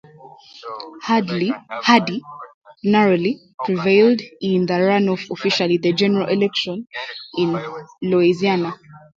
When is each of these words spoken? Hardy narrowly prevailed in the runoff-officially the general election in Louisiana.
Hardy 1.03 2.21
narrowly 2.83 3.39
prevailed 3.63 4.19
in 4.41 4.65
the 4.65 4.73
runoff-officially 4.73 5.77
the 5.77 5.93
general 5.93 6.25
election 6.27 6.87
in 7.37 7.55
Louisiana. 8.01 8.73